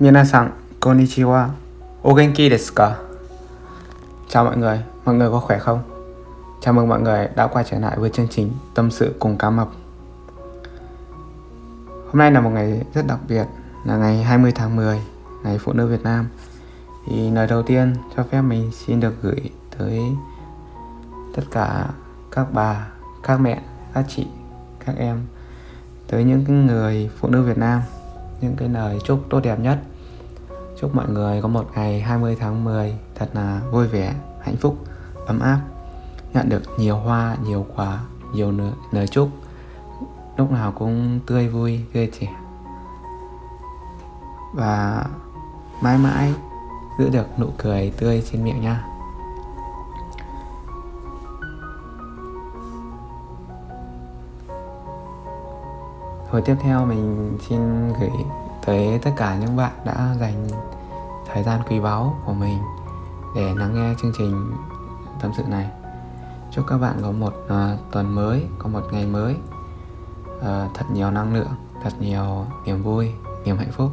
Minasan, 0.00 0.50
konnichiwa. 0.80 1.48
O 2.02 2.14
genki 2.14 2.50
desu 2.50 2.74
ka? 2.74 2.96
Chào 4.28 4.44
mọi 4.44 4.56
người, 4.56 4.82
mọi 5.04 5.14
người 5.14 5.30
có 5.30 5.40
khỏe 5.40 5.58
không? 5.58 5.82
Chào 6.60 6.74
mừng 6.74 6.88
mọi 6.88 7.00
người 7.00 7.28
đã 7.36 7.46
quay 7.46 7.64
trở 7.70 7.78
lại 7.78 7.96
với 7.98 8.10
chương 8.10 8.28
trình 8.30 8.52
Tâm 8.74 8.90
sự 8.90 9.14
cùng 9.18 9.38
cá 9.38 9.50
mập. 9.50 9.68
Hôm 11.86 12.18
nay 12.18 12.30
là 12.30 12.40
một 12.40 12.50
ngày 12.50 12.84
rất 12.94 13.06
đặc 13.06 13.18
biệt, 13.28 13.46
là 13.84 13.96
ngày 13.96 14.22
20 14.22 14.52
tháng 14.52 14.76
10, 14.76 15.00
ngày 15.44 15.58
Phụ 15.58 15.72
nữ 15.72 15.86
Việt 15.86 16.02
Nam. 16.02 16.26
Thì 17.06 17.30
lời 17.30 17.46
đầu 17.46 17.62
tiên 17.62 17.94
cho 18.16 18.22
phép 18.22 18.42
mình 18.42 18.70
xin 18.72 19.00
được 19.00 19.14
gửi 19.22 19.50
tới 19.78 20.02
tất 21.34 21.42
cả 21.50 21.86
các 22.30 22.46
bà, 22.52 22.86
các 23.22 23.40
mẹ, 23.40 23.62
các 23.94 24.04
chị, 24.08 24.26
các 24.86 24.94
em 24.98 25.22
tới 26.06 26.24
những 26.24 26.66
người 26.66 27.10
phụ 27.20 27.28
nữ 27.28 27.42
Việt 27.42 27.58
Nam 27.58 27.80
những 28.40 28.56
cái 28.56 28.68
lời 28.68 28.98
chúc 29.04 29.24
tốt 29.30 29.40
đẹp 29.40 29.60
nhất. 29.60 29.78
Chúc 30.80 30.94
mọi 30.94 31.08
người 31.08 31.42
có 31.42 31.48
một 31.48 31.66
ngày 31.74 32.00
20 32.00 32.36
tháng 32.40 32.64
10 32.64 32.98
thật 33.14 33.28
là 33.32 33.60
vui 33.72 33.86
vẻ, 33.86 34.14
hạnh 34.40 34.56
phúc, 34.56 34.78
ấm 35.26 35.40
áp. 35.40 35.60
Nhận 36.34 36.48
được 36.48 36.62
nhiều 36.78 36.96
hoa, 36.96 37.36
nhiều 37.44 37.66
quà, 37.76 38.00
nhiều 38.34 38.52
lời, 38.52 38.72
lời 38.90 39.06
chúc. 39.08 39.28
Lúc 40.36 40.52
nào 40.52 40.72
cũng 40.72 41.20
tươi 41.26 41.48
vui, 41.48 41.80
tươi 41.92 42.10
trẻ. 42.20 42.28
Và 44.54 45.04
mãi 45.82 45.98
mãi 45.98 46.34
giữ 46.98 47.08
được 47.08 47.26
nụ 47.38 47.46
cười 47.58 47.92
tươi 47.98 48.22
trên 48.30 48.44
miệng 48.44 48.60
nha. 48.60 48.95
Hồi 56.30 56.42
tiếp 56.42 56.56
theo 56.60 56.86
mình 56.86 57.38
xin 57.48 57.92
gửi 58.00 58.10
tới 58.66 58.98
tất 59.02 59.10
cả 59.16 59.36
những 59.36 59.56
bạn 59.56 59.72
đã 59.84 60.14
dành 60.20 60.46
thời 61.26 61.42
gian 61.42 61.60
quý 61.68 61.80
báu 61.80 62.16
của 62.24 62.32
mình 62.32 62.58
để 63.36 63.54
lắng 63.54 63.74
nghe 63.74 63.94
chương 64.02 64.12
trình 64.18 64.52
tâm 65.20 65.32
sự 65.36 65.42
này. 65.42 65.70
Chúc 66.50 66.64
các 66.68 66.78
bạn 66.78 66.98
có 67.02 67.12
một 67.12 67.34
uh, 67.44 67.90
tuần 67.90 68.14
mới, 68.14 68.46
có 68.58 68.68
một 68.68 68.82
ngày 68.92 69.06
mới 69.06 69.36
uh, 70.38 70.44
thật 70.74 70.84
nhiều 70.92 71.10
năng 71.10 71.34
lượng, 71.34 71.54
thật 71.82 71.92
nhiều 72.00 72.46
niềm 72.64 72.82
vui, 72.82 73.12
niềm 73.44 73.56
hạnh 73.58 73.72
phúc. 73.72 73.90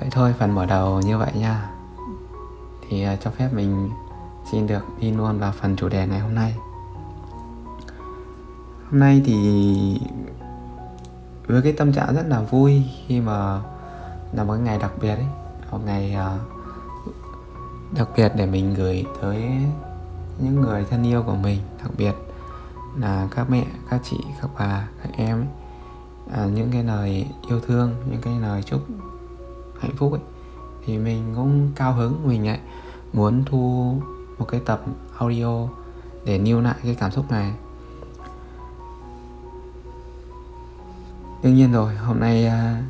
Vậy 0.00 0.08
thôi, 0.10 0.34
phần 0.38 0.54
mở 0.54 0.66
đầu 0.66 1.00
như 1.00 1.18
vậy 1.18 1.32
nha. 1.34 1.70
Thì 2.88 3.06
uh, 3.14 3.20
cho 3.20 3.30
phép 3.30 3.48
mình 3.52 3.90
xin 4.50 4.66
được 4.66 4.82
đi 4.98 5.10
luôn 5.10 5.38
vào 5.38 5.52
phần 5.52 5.76
chủ 5.76 5.88
đề 5.88 6.06
ngày 6.06 6.20
hôm 6.20 6.34
nay 6.34 6.54
hôm 8.92 9.00
nay 9.00 9.22
thì 9.24 9.36
với 11.46 11.62
cái 11.62 11.72
tâm 11.72 11.92
trạng 11.92 12.14
rất 12.14 12.26
là 12.28 12.40
vui 12.40 12.82
khi 13.06 13.20
mà 13.20 13.60
là 14.32 14.44
một 14.44 14.54
ngày 14.54 14.78
đặc 14.78 14.92
biệt 15.00 15.14
ấy 15.14 15.26
một 15.70 15.78
ngày 15.84 16.16
uh, 16.16 16.40
đặc 17.96 18.08
biệt 18.16 18.32
để 18.36 18.46
mình 18.46 18.74
gửi 18.74 19.04
tới 19.20 19.42
những 20.38 20.60
người 20.60 20.84
thân 20.90 21.06
yêu 21.06 21.22
của 21.22 21.34
mình 21.34 21.58
đặc 21.78 21.90
biệt 21.96 22.12
là 22.98 23.28
các 23.30 23.50
mẹ 23.50 23.66
các 23.90 24.00
chị 24.04 24.16
các 24.40 24.50
bà 24.58 24.88
các 25.02 25.10
em 25.16 25.40
ấy. 25.40 25.46
À, 26.32 26.46
những 26.46 26.70
cái 26.72 26.84
lời 26.84 27.26
yêu 27.48 27.60
thương 27.60 27.94
những 28.10 28.20
cái 28.20 28.40
lời 28.40 28.62
chúc 28.62 28.80
hạnh 29.80 29.96
phúc 29.96 30.12
ấy 30.12 30.20
thì 30.86 30.98
mình 30.98 31.32
cũng 31.36 31.70
cao 31.76 31.92
hứng 31.92 32.28
mình 32.28 32.46
lại 32.46 32.60
muốn 33.12 33.44
thu 33.44 33.94
một 34.38 34.44
cái 34.48 34.60
tập 34.66 34.82
audio 35.18 35.68
để 36.24 36.38
lưu 36.38 36.60
lại 36.60 36.74
cái 36.82 36.94
cảm 36.94 37.10
xúc 37.10 37.30
này. 37.30 37.54
Đương 41.42 41.54
nhiên 41.54 41.72
rồi 41.72 41.94
hôm 41.94 42.20
nay 42.20 42.46
à, 42.46 42.82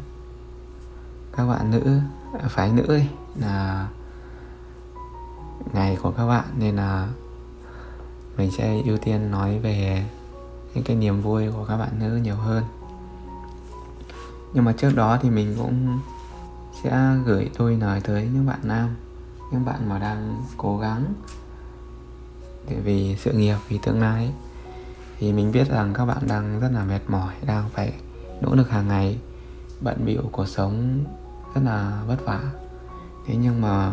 các 1.37 1.47
bạn 1.47 1.71
nữ 1.71 2.01
à, 2.43 2.49
phái 2.49 2.73
nữ 2.73 2.85
ấy, 2.87 3.09
là 3.35 3.89
ngày 5.73 5.97
của 6.03 6.11
các 6.11 6.27
bạn 6.27 6.45
nên 6.59 6.77
là 6.77 7.09
mình 8.37 8.51
sẽ 8.51 8.83
ưu 8.85 8.99
tiên 8.99 9.31
nói 9.31 9.59
về 9.59 10.07
những 10.75 10.85
cái 10.85 10.97
niềm 10.97 11.23
vui 11.23 11.51
của 11.51 11.65
các 11.65 11.77
bạn 11.77 11.99
nữ 11.99 12.17
nhiều 12.17 12.37
hơn 12.37 12.65
nhưng 14.55 14.65
mà 14.65 14.73
trước 14.73 14.97
đó 14.97 15.19
thì 15.23 15.31
mình 15.31 15.55
cũng 15.59 16.01
sẽ 16.83 17.17
gửi 17.25 17.51
đôi 17.59 17.77
lời 17.77 18.01
tới 18.01 18.29
những 18.35 18.47
bạn 18.47 18.61
nam 18.63 18.89
những 19.53 19.65
bạn 19.65 19.89
mà 19.89 19.99
đang 19.99 20.43
cố 20.57 20.79
gắng 20.79 21.15
để 22.69 22.77
vì 22.85 23.17
sự 23.17 23.33
nghiệp 23.33 23.57
vì 23.69 23.79
tương 23.79 24.01
lai 24.01 24.25
ấy. 24.25 24.35
thì 25.19 25.33
mình 25.33 25.53
biết 25.53 25.69
rằng 25.69 25.95
các 25.95 26.05
bạn 26.05 26.19
đang 26.29 26.61
rất 26.61 26.69
là 26.73 26.85
mệt 26.85 27.01
mỏi 27.09 27.35
đang 27.47 27.69
phải 27.73 27.93
nỗ 28.43 28.55
lực 28.55 28.71
hàng 28.71 28.89
ngày. 28.89 29.19
Bận 29.81 30.05
bịu 30.05 30.23
cuộc 30.33 30.49
sống 30.49 31.05
rất 31.55 31.61
là 31.65 32.03
vất 32.07 32.25
vả. 32.25 32.41
Thế 33.27 33.37
nhưng 33.37 33.61
mà 33.61 33.93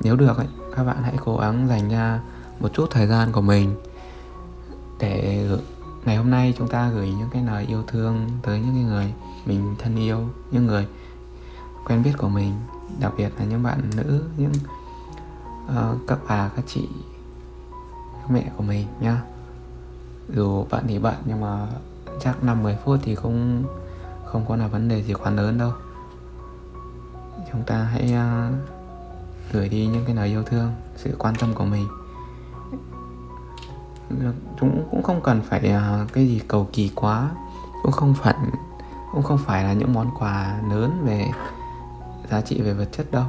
nếu 0.00 0.16
được 0.16 0.36
ấy, 0.36 0.46
các 0.76 0.84
bạn 0.84 1.02
hãy 1.02 1.16
cố 1.24 1.36
gắng 1.36 1.68
dành 1.68 1.88
ra 1.88 2.20
một 2.60 2.68
chút 2.72 2.86
thời 2.90 3.06
gian 3.06 3.32
của 3.32 3.40
mình 3.40 3.74
để 4.98 5.46
ngày 6.04 6.16
hôm 6.16 6.30
nay 6.30 6.54
chúng 6.58 6.68
ta 6.68 6.90
gửi 6.90 7.08
những 7.18 7.28
cái 7.32 7.42
lời 7.42 7.64
yêu 7.68 7.82
thương 7.86 8.28
tới 8.42 8.60
những 8.60 8.86
người 8.86 9.14
mình 9.46 9.74
thân 9.78 9.96
yêu 9.96 10.28
những 10.50 10.66
người 10.66 10.86
quen 11.86 12.02
biết 12.02 12.12
của 12.18 12.28
mình 12.28 12.54
đặc 13.00 13.12
biệt 13.16 13.32
là 13.38 13.44
những 13.44 13.62
bạn 13.62 13.90
nữ 13.96 14.24
những 14.36 14.52
uh, 15.66 15.98
các 16.06 16.18
bà 16.28 16.50
các 16.56 16.64
chị 16.66 16.88
các 18.14 18.30
mẹ 18.30 18.50
của 18.56 18.62
mình 18.62 18.86
nhá. 19.00 19.22
Dù 20.34 20.66
bạn 20.70 20.84
thì 20.88 20.98
bận 20.98 21.14
nhưng 21.24 21.40
mà 21.40 21.66
chắc 22.20 22.44
5 22.44 22.62
10 22.62 22.76
phút 22.84 22.98
thì 23.02 23.14
cũng 23.14 23.64
không 24.24 24.44
có 24.48 24.56
là 24.56 24.66
vấn 24.66 24.88
đề 24.88 25.02
gì 25.02 25.14
quá 25.14 25.30
lớn 25.30 25.58
đâu. 25.58 25.72
Chúng 27.52 27.62
ta 27.62 27.76
hãy 27.76 28.14
uh, 28.14 28.54
gửi 29.52 29.68
đi 29.68 29.86
những 29.86 30.04
cái 30.06 30.14
lời 30.14 30.28
yêu 30.28 30.42
thương 30.42 30.72
sự 30.96 31.16
quan 31.18 31.34
tâm 31.34 31.54
của 31.54 31.64
mình. 31.64 31.88
Chúng 34.60 34.86
cũng 34.90 35.02
không 35.02 35.20
cần 35.20 35.42
phải 35.48 35.74
uh, 36.02 36.12
cái 36.12 36.28
gì 36.28 36.40
cầu 36.48 36.68
kỳ 36.72 36.90
quá. 36.94 37.30
Cũng 37.82 37.92
không 37.92 38.14
phải 38.14 38.34
cũng 39.12 39.22
không 39.22 39.38
phải 39.38 39.64
là 39.64 39.72
những 39.72 39.92
món 39.92 40.10
quà 40.18 40.60
lớn 40.70 41.02
về 41.04 41.30
giá 42.30 42.40
trị 42.40 42.60
về 42.62 42.72
vật 42.72 42.88
chất 42.92 43.12
đâu. 43.12 43.24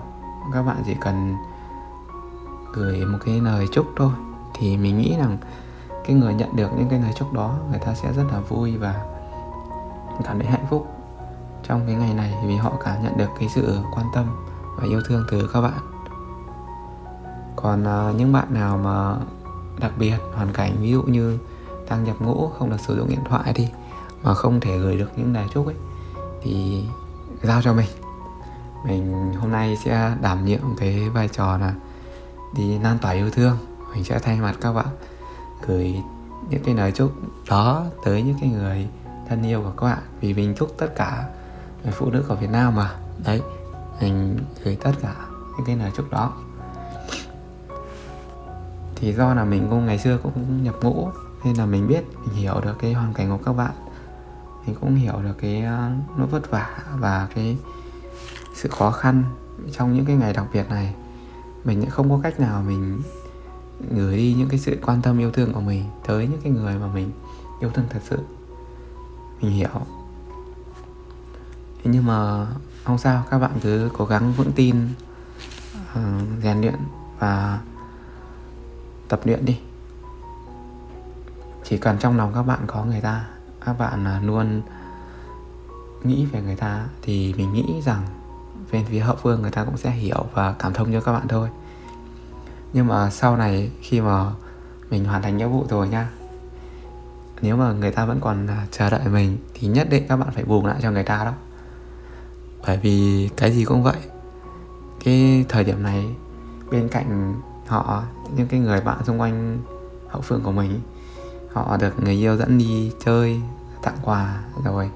Các 0.54 0.62
bạn 0.62 0.84
chỉ 0.86 0.96
cần 1.02 1.36
gửi 2.74 3.06
một 3.06 3.18
cái 3.26 3.40
lời 3.40 3.66
chúc 3.72 3.86
thôi. 3.96 4.12
Thì 4.54 4.78
mình 4.78 4.98
nghĩ 4.98 5.16
rằng 5.18 5.38
cái 6.09 6.18
người 6.18 6.34
nhận 6.34 6.56
được 6.56 6.70
những 6.78 6.90
cái 6.90 7.00
lời 7.00 7.12
chúc 7.16 7.34
đó 7.34 7.56
người 7.70 7.80
ta 7.80 7.94
sẽ 7.94 8.14
rất 8.14 8.24
là 8.31 8.40
vui 8.40 8.78
và 8.78 9.06
cảm 10.24 10.40
thấy 10.40 10.47
hạnh 10.47 10.66
phúc 10.70 10.88
trong 11.68 11.86
cái 11.86 11.96
ngày 11.96 12.14
này 12.14 12.34
vì 12.46 12.56
họ 12.56 12.74
cảm 12.84 13.03
nhận 13.03 13.18
được 13.18 13.30
cái 13.40 13.50
sự 13.50 13.80
quan 13.96 14.06
tâm 14.14 14.25
và 14.78 14.84
yêu 14.84 15.02
thương 15.06 15.24
từ 15.31 15.50
các 15.53 15.62
bạn. 15.62 15.80
Còn 17.56 17.84
uh, 17.84 18.16
những 18.16 18.34
bạn 18.34 18.53
nào 18.53 18.78
mà 18.78 19.16
đặc 19.80 19.92
biệt 20.00 20.16
hoàn 20.36 20.53
cảnh 20.53 20.75
ví 20.81 20.92
dụ 20.92 21.02
như 21.02 21.38
đang 21.90 22.03
nhập 22.03 22.16
ngũ 22.19 22.52
không 22.59 22.69
được 22.69 22.80
sử 22.80 22.98
dụng 22.98 23.09
điện 23.09 23.24
thoại 23.30 23.53
đi 23.53 23.69
mà 24.24 24.34
không 24.34 24.59
thể 24.59 24.78
gửi 24.78 24.98
được 24.98 25.12
những 25.16 25.34
lời 25.34 25.46
chúc 25.53 25.66
ấy 25.66 25.75
thì 26.42 26.84
giao 27.44 27.62
cho 27.62 27.74
mình. 27.74 27.90
Mình 28.86 29.34
hôm 29.34 29.52
nay 29.52 29.78
sẽ 29.84 30.16
đảm 30.22 30.46
nhiệm 30.46 30.62
cái 30.78 31.09
vai 31.09 31.28
trò 31.28 31.58
là 31.58 31.74
đi 32.56 32.80
lan 32.80 32.98
tỏa 33.02 33.12
yêu 33.12 33.30
thương. 33.30 33.58
Mình 33.94 34.03
sẽ 34.03 34.19
thay 34.19 34.40
mặt 34.40 34.56
các 34.62 34.74
bạn 34.74 34.88
gửi 35.68 35.96
những 36.50 36.64
cái 36.64 36.75
lời 36.75 36.92
chúc 36.92 37.12
đó 37.50 37.86
tới 38.03 38.22
những 38.22 38.38
cái 38.42 38.50
người 38.50 38.88
thân 39.30 39.44
yêu 39.44 39.62
của 39.62 39.72
các 39.78 39.88
bạn. 39.88 40.03
Vì 40.22 40.34
mình 40.34 40.56
chúc 40.58 40.70
tất 40.78 40.96
cả 40.96 41.25
người 41.84 41.92
phụ 41.92 42.09
nữ 42.09 42.25
của 42.28 42.36
Việt 42.36 42.50
Nam 42.50 42.75
mà. 42.75 42.96
Đấy, 43.25 43.42
mình 44.01 44.39
gửi 44.63 44.75
tất 44.75 44.92
cả 45.01 45.16
những 45.57 45.66
cái 45.66 45.75
lời 45.75 45.92
chúc 45.98 46.12
đó. 46.12 46.34
Thì 48.95 49.13
do 49.13 49.34
là 49.34 49.45
mình 49.45 49.68
cũng 49.69 49.86
ngày 49.86 50.00
xưa 50.00 50.18
cũng 50.24 50.63
nhập 50.63 50.75
ngũ, 50.81 51.10
nên 51.44 51.56
là 51.56 51.66
mình 51.66 51.88
biết, 51.88 52.04
mình 52.25 52.36
hiểu 52.36 52.62
được 52.62 52.75
cái 52.80 52.94
hoàn 52.94 53.13
cảnh 53.13 53.30
của 53.30 53.44
các 53.45 53.54
bạn. 53.54 53.72
Mình 54.66 54.75
cũng 54.81 54.95
hiểu 54.95 55.13
được 55.24 55.36
cái 55.42 55.62
nó 55.62 55.89
nỗi 56.18 56.28
vất 56.28 56.51
vả 56.51 56.80
và 57.00 57.28
cái 57.36 57.57
sự 58.56 58.69
khó 58.69 58.92
khăn 58.92 59.24
trong 59.72 59.94
những 59.94 60.06
cái 60.06 60.16
ngày 60.16 60.34
đặc 60.34 60.45
biệt 60.54 60.69
này. 60.69 60.94
Mình 61.63 61.89
không 61.89 62.10
có 62.10 62.19
cách 62.24 62.39
nào 62.39 62.63
mình 62.68 63.01
gửi 63.92 64.18
đi 64.18 64.36
những 64.38 64.50
cái 64.50 64.60
sự 64.60 64.80
quan 64.86 65.02
tâm 65.02 65.20
yêu 65.20 65.31
thương 65.31 65.54
của 65.54 65.62
mình 65.62 65.84
tới 66.08 66.28
những 66.28 66.42
cái 66.44 66.52
người 66.52 66.76
mà 66.76 66.88
mình 66.88 67.12
yêu 67.60 67.72
thương 67.74 67.86
thật 67.90 68.00
sự. 68.10 68.20
Mình 69.42 69.52
hiểu. 69.52 69.70
Nhưng 71.84 72.06
mà 72.06 72.48
không 72.84 72.98
sao 72.98 73.24
các 73.30 73.40
bạn 73.40 73.52
cứ 73.62 73.90
cố 73.98 74.06
gắng 74.06 74.34
vững 74.34 74.52
tin 74.52 74.90
uh, 75.92 76.44
rèn 76.44 76.62
luyện 76.62 76.76
và 77.20 77.60
tập 79.08 79.20
luyện 79.24 79.46
đi. 79.46 79.60
Chỉ 81.64 81.78
cần 81.78 81.98
trong 82.00 82.18
lòng 82.18 82.32
các 82.34 82.44
bạn 82.44 82.60
có 82.68 82.86
người 82.86 83.02
ta 83.02 83.28
các 83.66 83.74
bạn 83.74 84.08
à, 84.08 84.22
luôn 84.24 84.62
nghĩ 86.04 86.25
về 86.25 86.42
người 86.42 86.56
ta 86.56 86.86
thì 87.02 87.34
mình 87.38 87.54
nghĩ 87.54 87.82
rằng 87.86 88.02
bên 88.72 88.86
phía 88.86 89.00
hậu 89.00 89.16
phương 89.16 89.42
người 89.42 89.52
ta 89.52 89.64
cũng 89.64 89.78
sẽ 89.78 89.92
hiểu 89.92 90.25
và 90.34 90.52
cảm 90.60 90.74
thông 90.74 90.94
cho 90.94 91.02
các 91.02 91.14
bạn 91.14 91.28
thôi 91.28 91.50
nhưng 92.74 92.88
mà 92.88 93.10
sau 93.10 93.38
này 93.38 93.71
khi 93.81 94.01
mà 94.01 94.31
mình 94.89 95.06
hoàn 95.06 95.21
thành 95.21 95.38
nghĩa 95.38 95.48
vụ 95.48 95.66
rồi 95.69 95.88
nha, 95.88 96.10
nếu 97.42 97.57
mà 97.57 97.74
người 97.74 97.92
ta 97.92 98.06
vẫn 98.06 98.19
còn 98.21 98.48
à, 98.48 98.68
chờ 98.71 98.89
đợi 98.89 99.07
mình 99.07 99.38
thì 99.54 99.68
nhất 99.68 99.88
định 99.89 100.06
các 100.10 100.18
bạn 100.18 100.30
phải 100.31 100.44
bù 100.44 100.66
lại 100.66 100.80
cho 100.81 100.92
người 100.92 101.04
ta 101.04 101.25
đó. 101.25 101.33
Bởi 102.68 102.77
vì 102.77 103.30
cái 103.38 103.51
gì 103.51 103.66
cũng 103.66 103.83
vậy, 103.83 103.98
cái 105.04 105.45
thời 105.50 105.63
điểm 105.63 105.83
này 105.83 106.16
bên 106.71 106.89
cạnh 106.89 107.33
họ, 107.68 108.04
những 108.36 108.48
cái 108.48 108.60
người 108.60 108.81
bạn 108.81 109.04
xung 109.06 109.22
quanh 109.22 109.60
hậu 110.07 110.22
phương 110.22 110.42
của 110.44 110.51
mình, 110.51 110.80
họ 111.54 111.77
được 111.77 112.04
người 112.04 112.13
yêu 112.13 112.38
dẫn 112.38 112.57
đi 112.57 112.92
chơi, 113.06 113.42
tặng 113.83 113.98
quà 114.04 114.44
rồi 114.63 114.89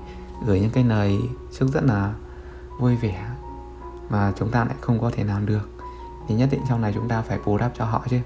gửi 0.46 0.60
những 0.60 0.70
cái 0.70 0.84
lời 0.84 1.20
chúc 1.60 1.72
rất 1.74 1.84
là 1.84 2.14
vui 2.80 2.96
vẻ 2.96 3.28
mà 4.10 4.34
chúng 4.36 4.50
ta 4.50 4.66
lại 4.66 4.76
không 4.82 5.00
có 5.00 5.12
thể 5.14 5.24
làm 5.24 5.46
được 5.46 5.70
thì 6.28 6.36
nhất 6.36 6.50
định 6.52 6.62
trong 6.70 6.82
này 6.82 6.94
chúng 6.94 7.08
ta 7.08 7.22
phải 7.22 7.40
bù 7.46 7.58
đắp 7.58 7.72
cho 7.76 7.86
họ 7.86 8.06
chứ. 8.10 8.20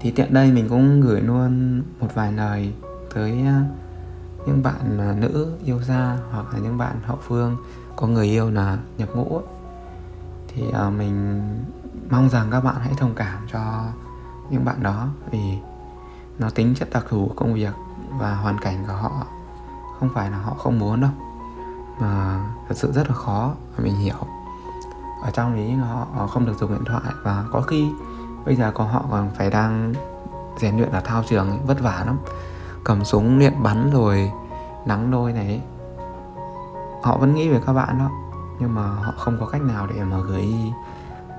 Thì 0.00 0.10
tiện 0.10 0.34
đây 0.34 0.52
mình 0.52 0.68
cũng 0.68 1.00
gửi 1.00 1.20
luôn 1.20 1.82
một 2.00 2.08
vài 2.14 2.32
lời 2.32 2.72
tới 3.14 3.42
à, 3.46 3.64
những 4.46 4.62
bạn 4.62 4.98
à, 4.98 5.14
nữ 5.18 5.56
yêu 5.64 5.82
xa 5.82 6.16
hoặc 6.32 6.46
là 6.52 6.58
những 6.58 6.78
bạn 6.78 7.00
hậu 7.06 7.18
phương, 7.22 7.56
có 7.96 8.06
người 8.06 8.26
yêu 8.26 8.50
là 8.50 8.78
nhập 8.98 9.08
ngũ 9.14 9.40
thì 10.48 10.64
à, 10.72 10.90
mình 10.90 11.40
mong 12.10 12.28
rằng 12.28 12.48
các 12.50 12.60
bạn 12.60 12.76
hãy 12.80 12.92
thông 12.96 13.14
cảm 13.14 13.46
cho 13.52 13.84
những 14.50 14.64
bạn 14.64 14.82
đó 14.82 15.08
vì 15.30 15.58
nó 16.38 16.50
tính 16.50 16.74
chất 16.74 16.88
đặc 16.92 17.04
thù 17.08 17.26
của 17.28 17.34
công 17.34 17.54
việc 17.54 17.72
và 18.18 18.34
hoàn 18.34 18.58
cảnh 18.58 18.84
của 18.86 18.92
họ. 18.92 19.26
Không 20.00 20.08
phải 20.14 20.30
là 20.30 20.38
họ 20.38 20.54
không 20.54 20.78
muốn 20.78 21.00
đâu, 21.00 21.10
mà 22.00 22.44
thật 22.68 22.74
sự 22.74 22.92
rất 22.92 23.08
là 23.08 23.14
khó 23.14 23.54
mình 23.78 23.96
hiểu 23.96 24.16
ở 25.22 25.30
trong 25.30 25.56
đấy 25.56 25.72
họ 25.72 26.26
không 26.26 26.46
được 26.46 26.58
dùng 26.58 26.72
điện 26.72 26.84
thoại 26.84 27.14
và 27.22 27.44
có 27.52 27.60
khi 27.60 27.90
bây 28.44 28.56
giờ 28.56 28.72
có 28.74 28.84
họ 28.84 29.04
còn 29.10 29.30
phải 29.36 29.50
đang 29.50 29.94
rèn 30.60 30.76
luyện 30.76 30.90
ở 30.90 31.00
thao 31.00 31.22
trường 31.28 31.50
ấy, 31.50 31.58
vất 31.66 31.80
vả 31.80 32.02
lắm. 32.06 32.18
Cầm 32.84 33.04
súng 33.04 33.38
luyện 33.38 33.62
bắn 33.62 33.90
rồi 33.90 34.32
nắng 34.86 35.10
đôi 35.10 35.32
này 35.32 35.62
họ 37.02 37.16
vẫn 37.16 37.34
nghĩ 37.34 37.48
về 37.48 37.60
các 37.66 37.72
bạn 37.72 37.98
đó 37.98 38.10
nhưng 38.58 38.74
mà 38.74 38.82
họ 38.82 39.12
không 39.18 39.36
có 39.40 39.46
cách 39.46 39.62
nào 39.62 39.86
để 39.86 40.04
mà 40.04 40.18
gửi 40.18 40.54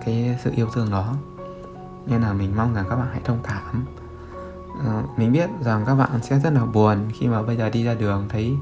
cái 0.06 0.40
sự 0.44 0.52
yêu 0.56 0.68
thương 0.74 0.92
đó. 0.92 1.14
Nên 2.06 2.22
là 2.22 2.34
mình 2.34 2.56
mong 2.56 2.74
rằng 2.74 2.86
các 2.90 2.96
bạn 2.96 3.08
hãy 3.12 3.22
thông 3.26 3.40
cảm. 3.44 3.86
À, 4.86 5.04
mình 5.18 5.32
biết 5.32 5.50
rằng 5.62 5.84
các 5.86 5.96
bạn 5.96 6.10
sẽ 6.22 6.40
rất 6.40 6.54
là 6.54 6.66
buồn 6.66 6.98
khi 7.14 7.28
mà 7.28 7.42
bây 7.42 7.58
giờ 7.58 7.70
đi 7.70 7.84
ra 7.84 7.94
đường 7.94 8.26
thấy 8.30 8.58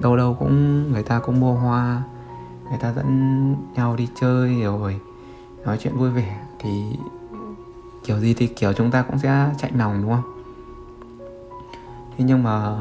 đâu 0.00 0.16
đâu 0.16 0.36
cũng 0.38 0.92
người 0.92 1.02
ta 1.02 1.18
cũng 1.18 1.40
mua 1.40 1.54
hoa 1.54 2.02
người 2.70 2.78
ta 2.80 2.92
dẫn 2.92 3.56
nhau 3.74 3.96
đi 3.96 4.08
chơi 4.14 4.62
rồi 4.62 5.00
nói 5.64 5.78
chuyện 5.80 5.96
vui 5.96 6.10
vẻ 6.10 6.40
thì 6.58 6.98
kiểu 8.04 8.18
gì 8.18 8.34
thì 8.34 8.46
kiểu 8.46 8.72
chúng 8.72 8.90
ta 8.90 9.02
cũng 9.02 9.18
sẽ 9.18 9.54
chạy 9.58 9.72
lòng 9.74 10.02
đúng 10.02 10.10
không? 10.10 10.44
Thế 12.16 12.24
nhưng 12.24 12.42
mà 12.42 12.76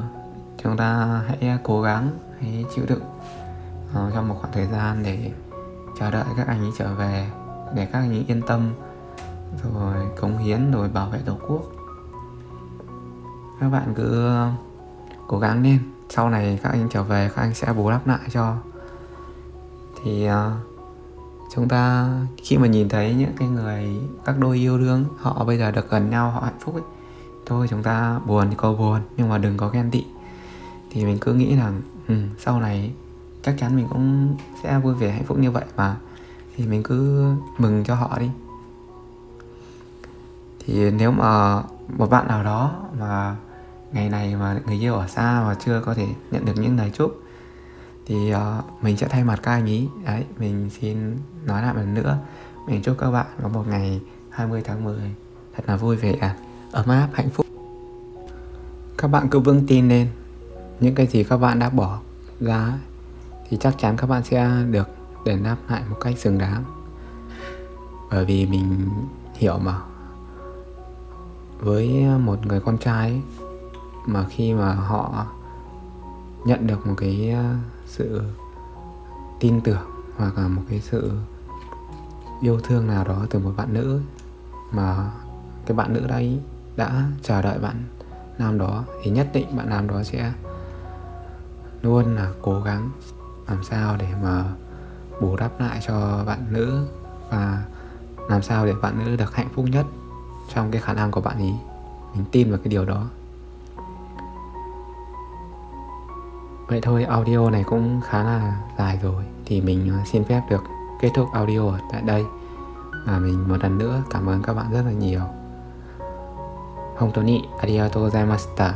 chúng 0.63 0.77
ta 0.77 1.21
hãy 1.27 1.57
cố 1.63 1.81
gắng 1.81 2.09
hãy 2.39 2.65
chịu 2.75 2.85
đựng 2.87 3.03
uh, 3.91 4.13
trong 4.13 4.27
một 4.27 4.35
khoảng 4.41 4.53
thời 4.53 4.67
gian 4.67 5.03
để 5.03 5.31
chờ 5.99 6.11
đợi 6.11 6.25
các 6.37 6.47
anh 6.47 6.59
ấy 6.59 6.71
trở 6.77 6.93
về 6.93 7.29
để 7.75 7.85
các 7.85 7.99
anh 7.99 8.11
ấy 8.11 8.25
yên 8.27 8.41
tâm 8.41 8.73
rồi 9.63 9.95
cống 10.17 10.37
hiến 10.37 10.71
rồi 10.71 10.89
bảo 10.89 11.09
vệ 11.09 11.19
tổ 11.25 11.37
quốc. 11.47 11.61
Các 13.59 13.69
bạn 13.69 13.93
cứ 13.95 14.37
cố 15.27 15.39
gắng 15.39 15.63
lên 15.63 15.79
sau 16.09 16.29
này 16.29 16.59
các 16.63 16.69
anh 16.69 16.87
trở 16.91 17.03
về 17.03 17.29
các 17.35 17.41
anh 17.41 17.53
sẽ 17.53 17.73
bù 17.73 17.89
đắp 17.89 18.07
lại 18.07 18.19
cho 18.29 18.55
thì 20.03 20.29
uh, 20.29 20.33
chúng 21.55 21.67
ta 21.67 22.09
khi 22.37 22.57
mà 22.57 22.67
nhìn 22.67 22.89
thấy 22.89 23.13
những 23.13 23.33
cái 23.37 23.47
người 23.47 24.01
các 24.25 24.39
đôi 24.39 24.57
yêu 24.57 24.77
đương 24.77 25.05
họ 25.17 25.43
bây 25.45 25.57
giờ 25.57 25.71
được 25.71 25.89
gần 25.89 26.09
nhau 26.09 26.31
họ 26.31 26.41
hạnh 26.41 26.59
phúc 26.59 26.75
ấy 26.75 26.83
thôi 27.45 27.67
chúng 27.69 27.83
ta 27.83 28.19
buồn 28.25 28.47
thì 28.49 28.55
có 28.55 28.73
buồn 28.73 29.01
nhưng 29.17 29.29
mà 29.29 29.37
đừng 29.37 29.57
có 29.57 29.67
ghen 29.69 29.91
tị. 29.91 30.05
Thì 30.89 31.05
mình 31.05 31.17
cứ 31.21 31.33
nghĩ 31.33 31.55
rằng 31.55 31.81
ừ, 32.07 32.15
sau 32.37 32.59
này 32.59 32.91
chắc 33.41 33.55
chắn 33.59 33.75
mình 33.75 33.87
cũng 33.89 34.35
sẽ 34.63 34.79
vui 34.79 34.93
vẻ 34.93 35.11
hạnh 35.11 35.23
phúc 35.23 35.37
như 35.37 35.51
vậy 35.51 35.65
mà. 35.77 35.97
Thì 36.55 36.67
mình 36.67 36.83
cứ 36.83 37.31
mừng 37.57 37.83
cho 37.83 37.95
họ 37.95 38.19
đi. 38.19 38.29
Thì 40.59 40.91
nếu 40.91 41.11
mà 41.11 41.61
một 41.97 42.09
bạn 42.09 42.27
nào 42.27 42.43
đó 42.43 42.71
mà 42.99 43.35
ngày 43.91 44.09
này 44.09 44.35
mà 44.35 44.59
người 44.65 44.83
yêu 44.83 44.93
ở 44.93 45.07
xa 45.07 45.43
mà 45.47 45.55
chưa 45.65 45.81
có 45.85 45.93
thể 45.93 46.07
nhận 46.31 46.45
được 46.45 46.53
những 46.55 46.77
lời 46.77 46.91
chúc 46.97 47.22
thì 48.05 48.33
uh, 48.33 48.83
mình 48.83 48.97
sẽ 48.97 49.07
thay 49.07 49.23
mặt 49.23 49.39
các 49.43 49.51
anh 49.51 49.65
ý. 49.65 49.87
Đấy 50.05 50.25
mình 50.39 50.69
xin 50.69 51.17
nói 51.45 51.61
lại 51.61 51.73
một 51.73 51.79
lần 51.79 51.93
nữa. 51.93 52.17
Mình 52.67 52.81
chúc 52.81 52.97
các 52.99 53.11
bạn 53.11 53.25
có 53.43 53.49
một 53.49 53.67
ngày 53.67 54.01
20 54.29 54.61
tháng 54.65 54.83
10 54.83 54.95
thật 55.55 55.63
là 55.67 55.75
vui 55.75 55.95
vẻ 55.95 56.35
ấm 56.71 56.89
áp 56.89 57.09
hạnh 57.13 57.29
phúc. 57.29 57.45
Các 58.97 59.07
bạn 59.07 59.27
cứ 59.29 59.39
vững 59.39 59.67
tin 59.67 59.89
lên. 59.89 60.07
Những 60.79 60.95
cái 60.95 61.07
gì 61.07 61.23
các 61.23 61.37
bạn 61.37 61.59
đã 61.59 61.69
bỏ 61.69 61.99
ra 62.39 62.73
thì 63.49 63.57
chắc 63.61 63.75
chắn 63.77 63.97
các 63.97 64.07
bạn 64.07 64.23
sẽ 64.23 64.49
được 64.71 64.87
đền 65.25 65.43
đáp 65.43 65.57
lại 65.69 65.81
một 65.89 65.97
cách 66.01 66.19
xứng 66.19 66.37
đáng. 66.37 66.63
Bởi 68.11 68.25
vì 68.25 68.45
mình 68.45 68.89
hiểu 69.33 69.57
mà. 69.57 69.79
Với 71.59 72.05
một 72.19 72.45
người 72.45 72.59
con 72.59 72.77
trai 72.77 73.09
ấy, 73.09 73.21
mà 74.05 74.25
khi 74.29 74.53
mà 74.53 74.73
họ 74.73 75.25
nhận 76.45 76.67
được 76.67 76.87
một 76.87 76.93
cái 76.97 77.35
sự 77.93 78.21
tin 79.39 79.61
tưởng 79.61 79.87
hoặc 80.17 80.37
là 80.37 80.47
một 80.47 80.61
cái 80.69 80.81
sự 80.81 81.11
yêu 82.41 82.59
thương 82.63 82.87
nào 82.87 83.03
đó 83.03 83.25
từ 83.29 83.39
một 83.39 83.51
bạn 83.57 83.73
nữ 83.73 84.01
mà 84.71 85.11
cái 85.65 85.77
bạn 85.77 85.93
nữ 85.93 86.07
đấy 86.07 86.39
đã 86.75 87.03
chờ 87.23 87.41
đợi 87.41 87.59
bạn 87.59 87.83
nam 88.37 88.57
đó, 88.57 88.83
thì 89.03 89.11
nhất 89.11 89.29
định 89.33 89.57
bạn 89.57 89.69
nam 89.69 89.87
đó 89.87 90.03
sẽ 90.03 90.33
luôn 91.81 92.15
là 92.15 92.31
cố 92.41 92.61
gắng 92.61 92.89
làm 93.47 93.63
sao 93.63 93.97
để 93.97 94.07
mà 94.23 94.43
bù 95.21 95.35
đắp 95.35 95.59
lại 95.59 95.79
cho 95.87 96.23
bạn 96.25 96.45
nữ 96.49 96.87
và 97.29 97.63
làm 98.29 98.41
sao 98.41 98.65
để 98.65 98.73
bạn 98.81 99.05
nữ 99.05 99.15
được 99.15 99.35
hạnh 99.35 99.49
phúc 99.55 99.65
nhất 99.69 99.85
trong 100.53 100.71
cái 100.71 100.81
khả 100.81 100.93
năng 100.93 101.11
của 101.11 101.21
bạn 101.21 101.37
ấy 101.37 101.53
mình 102.15 102.25
tin 102.31 102.49
vào 102.49 102.59
cái 102.63 102.67
điều 102.67 102.85
đó. 102.85 103.07
Vậy 106.67 106.81
thôi 106.81 107.03
audio 107.03 107.49
này 107.49 107.63
cũng 107.63 108.01
khá 108.01 108.23
là 108.23 108.57
dài 108.77 108.99
rồi 109.03 109.23
thì 109.45 109.61
mình 109.61 109.89
à, 109.89 110.05
xin 110.05 110.23
phép 110.23 110.41
được 110.49 110.63
kết 111.01 111.09
thúc 111.13 111.27
audio 111.33 111.61
tại 111.91 112.01
đây 112.01 112.25
và 113.05 113.19
mình 113.19 113.49
một 113.49 113.57
lần 113.63 113.77
nữa 113.77 114.03
cảm 114.09 114.29
ơn 114.29 114.43
các 114.43 114.53
bạn 114.53 114.71
rất 114.71 114.81
là 114.85 114.91
nhiều 114.91 115.21
Hồng 116.95 117.11
Tony 117.11 117.41
arigatou 117.59 118.03
gozaimashita. 118.03 118.71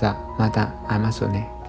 Dạ, 0.00 0.14
mata 0.38 0.68
aimasu 0.88 1.26
ne. 1.26 1.59